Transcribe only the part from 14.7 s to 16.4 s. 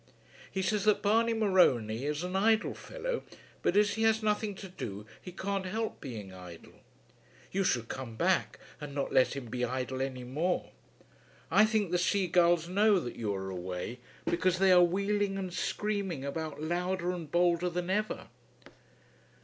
are wheeling and screaming